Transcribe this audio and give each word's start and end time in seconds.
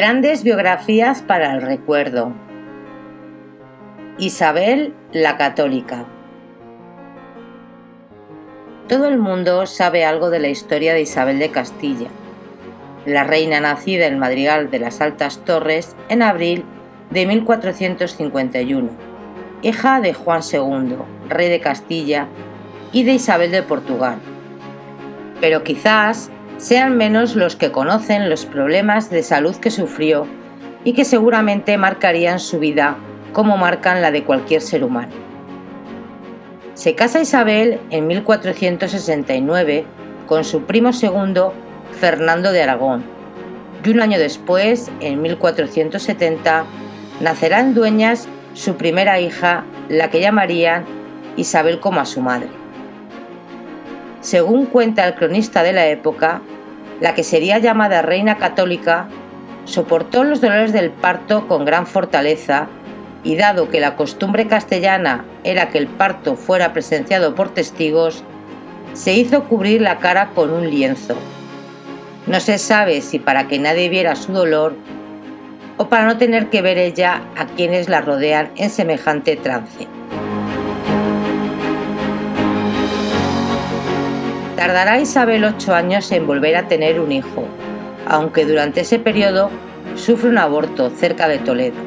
Grandes 0.00 0.44
biografías 0.44 1.20
para 1.20 1.52
el 1.52 1.60
recuerdo. 1.60 2.32
Isabel 4.16 4.94
la 5.12 5.36
Católica. 5.36 6.06
Todo 8.88 9.08
el 9.08 9.18
mundo 9.18 9.66
sabe 9.66 10.06
algo 10.06 10.30
de 10.30 10.38
la 10.38 10.48
historia 10.48 10.94
de 10.94 11.02
Isabel 11.02 11.38
de 11.38 11.50
Castilla, 11.50 12.08
la 13.04 13.24
reina 13.24 13.60
nacida 13.60 14.06
en 14.06 14.18
Madrigal 14.18 14.70
de 14.70 14.78
las 14.78 15.02
Altas 15.02 15.44
Torres 15.44 15.94
en 16.08 16.22
abril 16.22 16.64
de 17.10 17.26
1451, 17.26 18.88
hija 19.60 20.00
de 20.00 20.14
Juan 20.14 20.40
II, 20.50 20.96
rey 21.28 21.50
de 21.50 21.60
Castilla, 21.60 22.26
y 22.90 23.02
de 23.02 23.12
Isabel 23.12 23.50
de 23.50 23.62
Portugal. 23.62 24.16
Pero 25.42 25.62
quizás 25.62 26.30
sean 26.60 26.98
menos 26.98 27.36
los 27.36 27.56
que 27.56 27.72
conocen 27.72 28.28
los 28.28 28.44
problemas 28.44 29.08
de 29.08 29.22
salud 29.22 29.56
que 29.56 29.70
sufrió 29.70 30.26
y 30.84 30.92
que 30.92 31.06
seguramente 31.06 31.78
marcarían 31.78 32.38
su 32.38 32.58
vida 32.58 32.98
como 33.32 33.56
marcan 33.56 34.02
la 34.02 34.10
de 34.10 34.24
cualquier 34.24 34.60
ser 34.60 34.84
humano. 34.84 35.12
Se 36.74 36.94
casa 36.94 37.20
Isabel 37.20 37.80
en 37.88 38.06
1469 38.06 39.86
con 40.26 40.44
su 40.44 40.64
primo 40.64 40.92
segundo 40.92 41.54
Fernando 41.98 42.52
de 42.52 42.62
Aragón 42.62 43.04
y 43.82 43.90
un 43.90 44.00
año 44.02 44.18
después, 44.18 44.90
en 45.00 45.22
1470, 45.22 46.64
nacerá 47.20 47.60
en 47.60 47.72
Dueñas 47.72 48.28
su 48.52 48.76
primera 48.76 49.18
hija, 49.18 49.64
la 49.88 50.10
que 50.10 50.20
llamarían 50.20 50.84
Isabel 51.36 51.80
como 51.80 52.00
a 52.00 52.04
su 52.04 52.20
madre. 52.20 52.59
Según 54.20 54.66
cuenta 54.66 55.06
el 55.06 55.14
cronista 55.14 55.62
de 55.62 55.72
la 55.72 55.86
época, 55.86 56.42
la 57.00 57.14
que 57.14 57.24
sería 57.24 57.58
llamada 57.58 58.02
reina 58.02 58.36
católica 58.36 59.08
soportó 59.64 60.24
los 60.24 60.40
dolores 60.40 60.72
del 60.72 60.90
parto 60.90 61.48
con 61.48 61.64
gran 61.64 61.86
fortaleza 61.86 62.68
y 63.24 63.36
dado 63.36 63.70
que 63.70 63.80
la 63.80 63.96
costumbre 63.96 64.46
castellana 64.46 65.24
era 65.44 65.70
que 65.70 65.78
el 65.78 65.86
parto 65.86 66.36
fuera 66.36 66.72
presenciado 66.72 67.34
por 67.34 67.50
testigos, 67.50 68.24
se 68.92 69.14
hizo 69.14 69.44
cubrir 69.44 69.80
la 69.80 69.98
cara 69.98 70.30
con 70.34 70.50
un 70.50 70.68
lienzo. 70.68 71.14
No 72.26 72.40
se 72.40 72.58
sabe 72.58 73.00
si 73.00 73.18
para 73.18 73.48
que 73.48 73.58
nadie 73.58 73.88
viera 73.88 74.16
su 74.16 74.32
dolor 74.32 74.74
o 75.78 75.88
para 75.88 76.04
no 76.06 76.18
tener 76.18 76.50
que 76.50 76.60
ver 76.60 76.76
ella 76.76 77.22
a 77.36 77.46
quienes 77.46 77.88
la 77.88 78.02
rodean 78.02 78.50
en 78.56 78.68
semejante 78.68 79.36
trance. 79.36 79.88
Tardará 84.60 85.00
Isabel 85.00 85.42
ocho 85.44 85.74
años 85.74 86.12
en 86.12 86.26
volver 86.26 86.54
a 86.54 86.68
tener 86.68 87.00
un 87.00 87.12
hijo, 87.12 87.46
aunque 88.06 88.44
durante 88.44 88.82
ese 88.82 88.98
periodo 88.98 89.48
sufre 89.96 90.28
un 90.28 90.36
aborto 90.36 90.90
cerca 90.90 91.28
de 91.28 91.38
Toledo. 91.38 91.78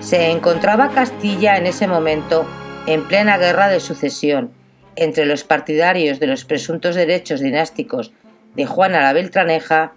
Se 0.00 0.30
encontraba 0.30 0.92
Castilla 0.92 1.58
en 1.58 1.66
ese 1.66 1.86
momento 1.86 2.46
en 2.86 3.06
plena 3.06 3.36
guerra 3.36 3.68
de 3.68 3.80
sucesión 3.80 4.50
entre 4.96 5.26
los 5.26 5.44
partidarios 5.44 6.20
de 6.20 6.28
los 6.28 6.46
presuntos 6.46 6.94
derechos 6.94 7.40
dinásticos 7.40 8.14
de 8.54 8.64
Juana 8.64 9.02
la 9.02 9.12
Beltraneja 9.12 9.92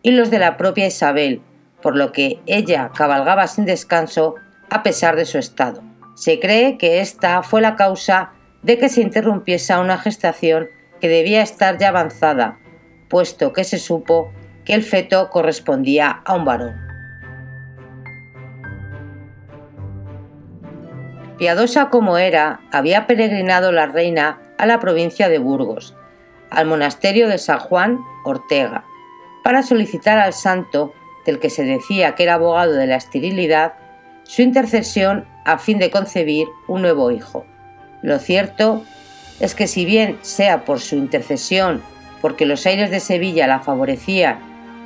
y 0.00 0.12
los 0.12 0.30
de 0.30 0.38
la 0.38 0.56
propia 0.56 0.86
Isabel, 0.86 1.42
por 1.82 1.96
lo 1.96 2.12
que 2.12 2.38
ella 2.46 2.92
cabalgaba 2.96 3.46
sin 3.46 3.66
descanso 3.66 4.36
a 4.70 4.82
pesar 4.82 5.16
de 5.16 5.26
su 5.26 5.36
estado. 5.36 5.82
Se 6.14 6.40
cree 6.40 6.78
que 6.78 7.02
esta 7.02 7.42
fue 7.42 7.60
la 7.60 7.76
causa 7.76 8.30
de 8.62 8.78
que 8.78 8.88
se 8.88 9.02
interrumpiese 9.02 9.76
una 9.76 9.98
gestación 9.98 10.70
que 11.04 11.10
debía 11.10 11.42
estar 11.42 11.76
ya 11.76 11.88
avanzada, 11.88 12.56
puesto 13.10 13.52
que 13.52 13.64
se 13.64 13.76
supo 13.76 14.32
que 14.64 14.72
el 14.72 14.82
feto 14.82 15.28
correspondía 15.28 16.22
a 16.24 16.34
un 16.34 16.46
varón. 16.46 16.80
Piadosa 21.36 21.90
como 21.90 22.16
era, 22.16 22.60
había 22.72 23.06
peregrinado 23.06 23.70
la 23.70 23.84
reina 23.84 24.40
a 24.56 24.64
la 24.64 24.80
provincia 24.80 25.28
de 25.28 25.36
Burgos, 25.36 25.94
al 26.48 26.64
monasterio 26.64 27.28
de 27.28 27.36
San 27.36 27.58
Juan 27.58 27.98
Ortega, 28.24 28.86
para 29.42 29.62
solicitar 29.62 30.18
al 30.18 30.32
santo, 30.32 30.94
del 31.26 31.38
que 31.38 31.50
se 31.50 31.64
decía 31.64 32.14
que 32.14 32.22
era 32.22 32.36
abogado 32.36 32.72
de 32.72 32.86
la 32.86 32.96
esterilidad, 32.96 33.74
su 34.22 34.40
intercesión 34.40 35.26
a 35.44 35.58
fin 35.58 35.78
de 35.78 35.90
concebir 35.90 36.48
un 36.66 36.80
nuevo 36.80 37.10
hijo. 37.10 37.44
Lo 38.00 38.18
cierto 38.18 38.84
es 39.40 39.54
que 39.54 39.66
si 39.66 39.84
bien 39.84 40.18
sea 40.22 40.64
por 40.64 40.80
su 40.80 40.96
intercesión, 40.96 41.82
porque 42.20 42.46
los 42.46 42.64
aires 42.66 42.90
de 42.90 43.00
Sevilla 43.00 43.46
la 43.46 43.60
favorecían 43.60 44.38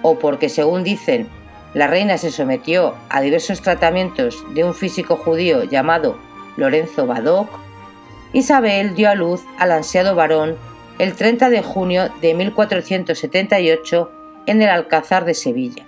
o 0.03 0.19
porque, 0.19 0.49
según 0.49 0.85
dicen, 0.85 1.29
la 1.75 1.87
reina 1.87 2.19
se 2.19 2.31
sometió 2.31 2.95
a 3.11 3.21
diversos 3.21 3.61
tratamientos 3.63 4.43
de 4.55 4.65
un 4.65 4.75
físico 4.75 5.17
judío 5.17 5.65
llamado 5.65 6.19
Lorenzo 6.57 7.07
Badoc, 7.07 7.49
Isabel 8.33 8.95
dio 8.95 9.09
a 9.09 9.15
luz 9.15 9.43
al 9.59 9.73
ansiado 9.73 10.15
varón 10.15 10.57
el 10.99 11.15
30 11.15 11.51
de 11.51 11.63
junio 11.63 12.11
de 12.21 12.35
1478 12.35 14.11
en 14.47 14.63
el 14.63 14.69
Alcázar 14.69 15.25
de 15.25 15.35
Sevilla. 15.35 15.87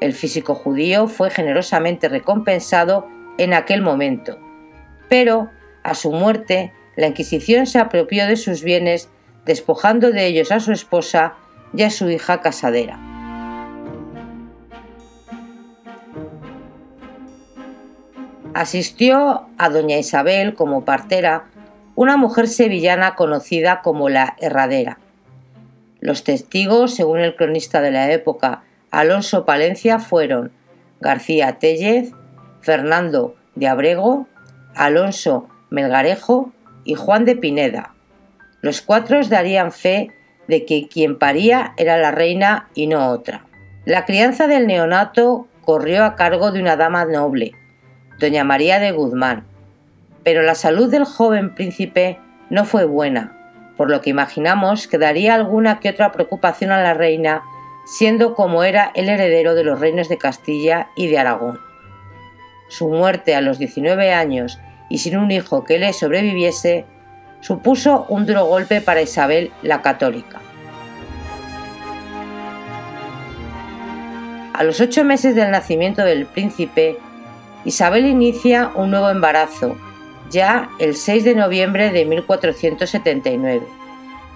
El 0.00 0.14
físico 0.14 0.54
judío 0.54 1.06
fue 1.06 1.30
generosamente 1.30 2.08
recompensado 2.08 3.06
en 3.38 3.54
aquel 3.54 3.82
momento, 3.82 4.38
pero 5.08 5.50
a 5.82 5.94
su 5.94 6.10
muerte 6.10 6.72
la 6.96 7.06
Inquisición 7.06 7.66
se 7.66 7.78
apropió 7.78 8.26
de 8.26 8.36
sus 8.36 8.62
bienes, 8.62 9.08
despojando 9.46 10.10
de 10.10 10.26
ellos 10.26 10.52
a 10.52 10.60
su 10.60 10.72
esposa 10.72 11.34
y 11.74 11.82
a 11.82 11.90
su 11.90 12.10
hija 12.10 12.40
casadera. 12.40 12.98
Asistió 18.54 19.46
a 19.56 19.68
doña 19.70 19.96
Isabel 19.96 20.54
como 20.54 20.84
partera 20.84 21.46
una 21.94 22.18
mujer 22.18 22.48
sevillana 22.48 23.14
conocida 23.14 23.80
como 23.80 24.10
la 24.10 24.36
Herradera. 24.40 24.98
Los 26.00 26.24
testigos, 26.24 26.94
según 26.94 27.20
el 27.20 27.36
cronista 27.36 27.80
de 27.80 27.90
la 27.90 28.12
época, 28.12 28.62
Alonso 28.90 29.46
Palencia, 29.46 29.98
fueron 29.98 30.52
García 31.00 31.58
Tellez, 31.58 32.12
Fernando 32.60 33.34
de 33.54 33.68
Abrego, 33.68 34.26
Alonso 34.74 35.48
Melgarejo 35.70 36.52
y 36.84 36.94
Juan 36.94 37.24
de 37.24 37.36
Pineda. 37.36 37.94
Los 38.60 38.82
cuatro 38.82 39.20
darían 39.24 39.72
fe 39.72 40.10
de 40.48 40.64
que 40.64 40.88
quien 40.88 41.18
paría 41.18 41.74
era 41.76 41.96
la 41.96 42.10
reina 42.10 42.68
y 42.74 42.86
no 42.86 43.08
otra. 43.08 43.44
La 43.84 44.04
crianza 44.04 44.46
del 44.46 44.66
neonato 44.66 45.48
corrió 45.62 46.04
a 46.04 46.14
cargo 46.14 46.52
de 46.52 46.60
una 46.60 46.76
dama 46.76 47.04
noble, 47.04 47.52
doña 48.18 48.44
María 48.44 48.78
de 48.78 48.92
Guzmán, 48.92 49.44
pero 50.24 50.42
la 50.42 50.54
salud 50.54 50.90
del 50.90 51.04
joven 51.04 51.54
príncipe 51.54 52.18
no 52.50 52.64
fue 52.64 52.84
buena, 52.84 53.36
por 53.76 53.90
lo 53.90 54.00
que 54.00 54.10
imaginamos 54.10 54.86
que 54.86 54.98
daría 54.98 55.34
alguna 55.34 55.80
que 55.80 55.90
otra 55.90 56.12
preocupación 56.12 56.70
a 56.70 56.82
la 56.82 56.94
reina, 56.94 57.42
siendo 57.84 58.34
como 58.34 58.62
era 58.62 58.92
el 58.94 59.08
heredero 59.08 59.54
de 59.54 59.64
los 59.64 59.80
reinos 59.80 60.08
de 60.08 60.18
Castilla 60.18 60.88
y 60.94 61.08
de 61.08 61.18
Aragón. 61.18 61.58
Su 62.68 62.88
muerte 62.88 63.34
a 63.34 63.40
los 63.40 63.58
19 63.58 64.12
años 64.12 64.58
y 64.88 64.98
sin 64.98 65.16
un 65.16 65.30
hijo 65.30 65.64
que 65.64 65.78
le 65.78 65.92
sobreviviese, 65.92 66.84
supuso 67.40 68.06
un 68.08 68.26
duro 68.26 68.46
golpe 68.46 68.80
para 68.80 69.02
Isabel 69.02 69.50
la 69.62 69.82
Católica. 69.82 70.40
A 74.54 74.64
los 74.64 74.80
ocho 74.80 75.02
meses 75.02 75.34
del 75.34 75.50
nacimiento 75.50 76.04
del 76.04 76.26
príncipe, 76.26 76.98
Isabel 77.64 78.06
inicia 78.06 78.70
un 78.74 78.90
nuevo 78.90 79.08
embarazo, 79.08 79.76
ya 80.30 80.68
el 80.78 80.94
6 80.94 81.24
de 81.24 81.34
noviembre 81.34 81.90
de 81.90 82.04
1479, 82.04 83.66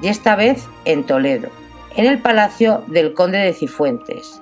y 0.02 0.08
esta 0.08 0.36
vez 0.36 0.66
en 0.84 1.04
Toledo, 1.04 1.50
en 1.96 2.06
el 2.06 2.20
palacio 2.20 2.82
del 2.86 3.14
conde 3.14 3.38
de 3.38 3.52
Cifuentes. 3.52 4.40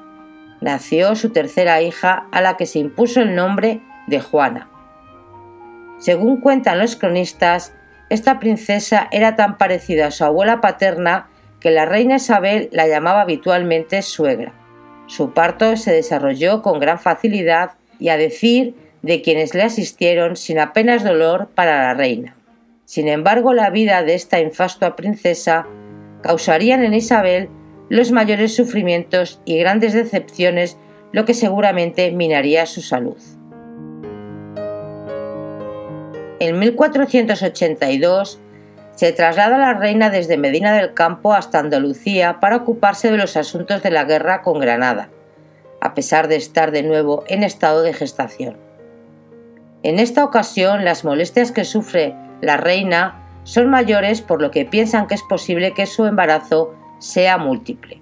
Nació 0.61 1.17
su 1.17 1.31
tercera 1.31 1.83
hija 1.83 2.27
a 2.31 2.41
la 2.41 2.57
que 2.57 2.67
se 2.67 2.79
impuso 2.79 3.21
el 3.21 3.35
nombre 3.35 3.81
de 4.07 4.21
Juana. 4.21 4.69
Según 5.99 6.41
cuentan 6.41 6.79
los 6.79 6.97
cronistas, 6.97 7.75
esta 8.11 8.39
princesa 8.39 9.09
era 9.11 9.37
tan 9.37 9.57
parecida 9.57 10.09
a 10.09 10.11
su 10.11 10.25
abuela 10.25 10.61
paterna 10.61 11.29
que 11.61 11.71
la 11.71 11.87
reina 11.87 12.17
Isabel 12.17 12.69
la 12.73 12.87
llamaba 12.87 13.23
habitualmente 13.23 14.03
suegra. 14.03 14.53
Su 15.07 15.33
parto 15.33 15.77
se 15.77 15.93
desarrolló 15.93 16.63
con 16.63 16.79
gran 16.79 16.99
facilidad 16.99 17.73
y 17.99 18.09
a 18.09 18.17
decir 18.17 18.75
de 19.03 19.23
quienes 19.23 19.55
le 19.55 19.63
asistieron 19.63 20.37
sin 20.37 20.59
apenas 20.59 21.05
dolor 21.05 21.49
para 21.55 21.83
la 21.83 21.95
reina. 21.95 22.37
Sin 22.85 23.09
embargo, 23.09 23.55
la 23.55 23.71
vida 23.71 24.03
de 24.03 24.15
esta 24.15 24.41
infastua 24.41 24.97
princesa 24.97 25.67
causarían 26.23 26.85
en 26.85 26.95
Isabel 26.95 27.49
los 27.89 28.13
mayores 28.13 28.55
sufrimientos 28.55 29.41
y 29.45 29.59
grandes 29.59 29.93
decepciones, 29.93 30.79
lo 31.13 31.25
que 31.25 31.35
seguramente 31.35 32.11
minaría 32.13 32.67
su 32.67 32.81
salud. 32.81 33.19
En 36.41 36.59
1482 36.59 38.41
se 38.97 39.13
traslada 39.13 39.59
la 39.59 39.75
reina 39.75 40.11
desde 40.11 40.37
Medina 40.37 40.73
del 40.73 40.95
Campo 40.95 41.33
hasta 41.33 41.59
Andalucía 41.59 42.41
para 42.41 42.57
ocuparse 42.57 43.11
de 43.11 43.19
los 43.19 43.37
asuntos 43.37 43.83
de 43.83 43.91
la 43.91 44.05
guerra 44.05 44.43
con 44.43 44.59
Granada. 44.59 45.11
a 45.81 45.93
pesar 45.93 46.29
de 46.29 46.37
estar 46.37 46.71
de 46.71 46.83
nuevo 46.83 47.25
en 47.29 47.43
estado 47.43 47.83
de 47.83 47.93
gestación. 47.93 48.57
En 49.83 49.99
esta 49.99 50.25
ocasión, 50.25 50.83
las 50.83 51.05
molestias 51.05 51.53
que 51.53 51.67
sufre 51.67 52.15
la 52.41 52.57
reina 52.57 53.23
son 53.43 53.69
mayores 53.69 54.23
por 54.23 54.41
lo 54.41 54.51
que 54.51 54.65
piensan 54.65 55.07
que 55.07 55.15
es 55.15 55.23
posible 55.23 55.75
que 55.75 55.85
su 55.85 56.07
embarazo 56.07 56.75
sea 57.01 57.37
múltiple. 57.37 58.01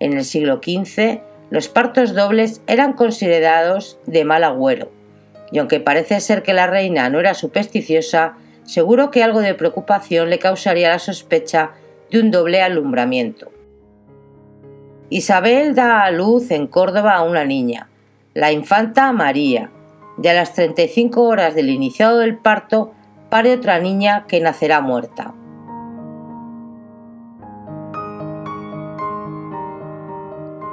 En 0.00 0.14
el 0.14 0.24
siglo 0.24 0.62
XV, 0.64 1.20
los 1.50 1.68
partos 1.68 2.14
dobles 2.14 2.62
eran 2.66 2.94
considerados 2.94 3.98
de 4.06 4.24
mal 4.24 4.42
agüero, 4.42 4.90
y 5.52 5.58
aunque 5.58 5.80
parece 5.80 6.20
ser 6.20 6.42
que 6.42 6.54
la 6.54 6.66
reina 6.66 7.08
no 7.10 7.20
era 7.20 7.34
supersticiosa, 7.34 8.34
seguro 8.64 9.10
que 9.10 9.22
algo 9.22 9.40
de 9.40 9.54
preocupación 9.54 10.30
le 10.30 10.38
causaría 10.38 10.88
la 10.88 10.98
sospecha 10.98 11.72
de 12.10 12.20
un 12.20 12.30
doble 12.30 12.62
alumbramiento. 12.62 13.52
Isabel 15.10 15.74
da 15.74 16.04
a 16.04 16.10
luz 16.10 16.50
en 16.50 16.66
Córdoba 16.66 17.14
a 17.14 17.22
una 17.22 17.44
niña, 17.44 17.88
la 18.32 18.50
infanta 18.50 19.12
María, 19.12 19.70
y 20.22 20.26
a 20.26 20.32
las 20.32 20.54
35 20.54 21.22
horas 21.22 21.54
del 21.54 21.68
iniciado 21.68 22.18
del 22.18 22.38
parto 22.38 22.92
pare 23.28 23.52
otra 23.52 23.78
niña 23.78 24.26
que 24.26 24.40
nacerá 24.40 24.80
muerta. 24.80 25.34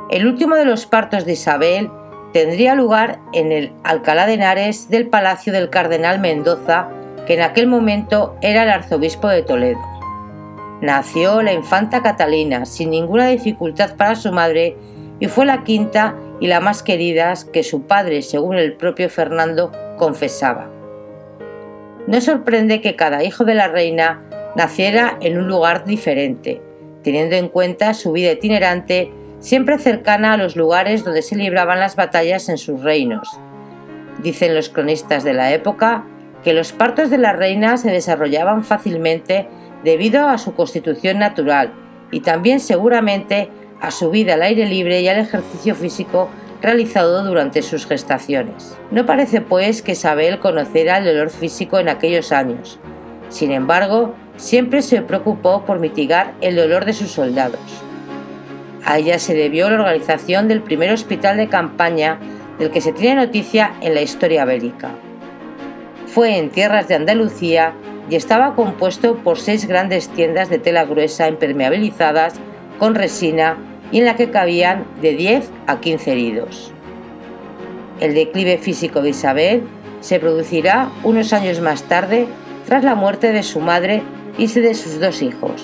El 0.09 0.25
último 0.25 0.55
de 0.55 0.65
los 0.65 0.85
partos 0.85 1.25
de 1.25 1.33
Isabel 1.33 1.91
tendría 2.33 2.75
lugar 2.75 3.19
en 3.33 3.51
el 3.51 3.71
Alcalá 3.83 4.25
de 4.25 4.33
Henares 4.33 4.89
del 4.89 5.07
Palacio 5.07 5.51
del 5.53 5.69
Cardenal 5.69 6.19
Mendoza, 6.19 6.89
que 7.25 7.35
en 7.35 7.41
aquel 7.41 7.67
momento 7.67 8.35
era 8.41 8.63
el 8.63 8.69
arzobispo 8.69 9.27
de 9.27 9.43
Toledo. 9.43 9.79
Nació 10.81 11.41
la 11.41 11.53
infanta 11.53 12.01
Catalina 12.01 12.65
sin 12.65 12.91
ninguna 12.91 13.27
dificultad 13.27 13.95
para 13.97 14.15
su 14.15 14.31
madre 14.31 14.77
y 15.19 15.27
fue 15.27 15.45
la 15.45 15.63
quinta 15.63 16.15
y 16.39 16.47
la 16.47 16.61
más 16.61 16.83
querida 16.83 17.33
que 17.51 17.63
su 17.63 17.83
padre, 17.83 18.21
según 18.21 18.55
el 18.57 18.73
propio 18.73 19.09
Fernando, 19.09 19.71
confesaba. 19.97 20.69
No 22.07 22.21
sorprende 22.21 22.81
que 22.81 22.95
cada 22.95 23.23
hijo 23.23 23.43
de 23.43 23.55
la 23.55 23.67
reina 23.67 24.23
naciera 24.55 25.17
en 25.21 25.37
un 25.37 25.47
lugar 25.47 25.83
diferente, 25.83 26.61
teniendo 27.03 27.35
en 27.35 27.49
cuenta 27.49 27.93
su 27.93 28.13
vida 28.13 28.31
itinerante 28.31 29.11
siempre 29.39 29.77
cercana 29.77 30.33
a 30.33 30.37
los 30.37 30.55
lugares 30.55 31.03
donde 31.03 31.21
se 31.21 31.35
libraban 31.35 31.79
las 31.79 31.95
batallas 31.95 32.49
en 32.49 32.57
sus 32.57 32.81
reinos. 32.83 33.39
Dicen 34.21 34.53
los 34.53 34.69
cronistas 34.69 35.23
de 35.23 35.33
la 35.33 35.53
época 35.53 36.05
que 36.43 36.53
los 36.53 36.71
partos 36.71 37.09
de 37.09 37.17
la 37.17 37.33
reina 37.33 37.77
se 37.77 37.91
desarrollaban 37.91 38.63
fácilmente 38.63 39.47
debido 39.83 40.27
a 40.27 40.37
su 40.37 40.53
constitución 40.53 41.19
natural 41.19 41.73
y 42.11 42.21
también 42.21 42.59
seguramente 42.59 43.49
a 43.81 43.91
su 43.91 44.09
vida 44.09 44.33
al 44.33 44.41
aire 44.41 44.65
libre 44.65 45.01
y 45.01 45.07
al 45.07 45.19
ejercicio 45.19 45.75
físico 45.75 46.29
realizado 46.61 47.23
durante 47.23 47.61
sus 47.61 47.85
gestaciones. 47.85 48.77
No 48.91 49.05
parece 49.05 49.39
pues 49.39 49.81
que 49.81 49.93
Isabel 49.93 50.39
conociera 50.39 50.97
el 50.97 51.05
dolor 51.05 51.29
físico 51.29 51.79
en 51.79 51.87
aquellos 51.87 52.33
años. 52.33 52.79
Sin 53.29 53.51
embargo, 53.51 54.13
siempre 54.35 54.81
se 54.81 55.01
preocupó 55.01 55.63
por 55.63 55.79
mitigar 55.79 56.33
el 56.41 56.57
dolor 56.57 56.83
de 56.83 56.93
sus 56.93 57.11
soldados. 57.11 57.88
A 58.89 58.97
ella 58.97 59.19
se 59.19 59.35
debió 59.35 59.69
la 59.69 59.75
organización 59.75 60.47
del 60.47 60.63
primer 60.63 60.91
hospital 60.91 61.37
de 61.37 61.47
campaña 61.47 62.17
del 62.57 62.71
que 62.71 62.81
se 62.81 62.91
tiene 62.91 63.23
noticia 63.23 63.75
en 63.81 63.93
la 63.93 64.01
historia 64.01 64.45
bélica. 64.45 64.89
Fue 66.07 66.39
en 66.39 66.49
tierras 66.49 66.87
de 66.87 66.95
Andalucía 66.95 67.73
y 68.09 68.15
estaba 68.15 68.55
compuesto 68.55 69.17
por 69.17 69.37
seis 69.37 69.67
grandes 69.67 70.09
tiendas 70.09 70.49
de 70.49 70.57
tela 70.57 70.85
gruesa 70.85 71.27
impermeabilizadas 71.27 72.33
con 72.79 72.95
resina 72.95 73.57
y 73.91 73.99
en 73.99 74.05
la 74.05 74.15
que 74.15 74.31
cabían 74.31 74.85
de 75.03 75.13
10 75.13 75.51
a 75.67 75.79
15 75.79 76.11
heridos. 76.11 76.73
El 77.99 78.15
declive 78.15 78.57
físico 78.57 79.03
de 79.03 79.11
Isabel 79.11 79.61
se 79.99 80.19
producirá 80.19 80.89
unos 81.03 81.31
años 81.31 81.61
más 81.61 81.83
tarde 81.83 82.25
tras 82.65 82.83
la 82.83 82.95
muerte 82.95 83.33
de 83.33 83.43
su 83.43 83.59
madre 83.59 84.01
y 84.39 84.47
de 84.47 84.73
sus 84.73 84.99
dos 84.99 85.21
hijos. 85.21 85.63